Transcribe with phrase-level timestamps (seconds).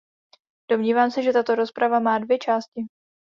[0.71, 2.81] Domnívám se, že tato rozprava má dvě části.